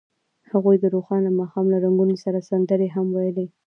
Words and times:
هغوی 0.51 0.75
د 0.79 0.85
روښانه 0.95 1.29
ماښام 1.39 1.65
له 1.73 1.77
رنګونو 1.85 2.15
سره 2.23 2.45
سندرې 2.49 2.87
هم 2.95 3.07
ویلې. 3.15 3.47